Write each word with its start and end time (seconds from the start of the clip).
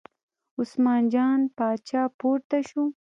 عثمان 0.59 1.01
جان 1.13 1.39
پاچا 1.57 2.03
پورته 2.19 2.57
شو. 2.67 2.83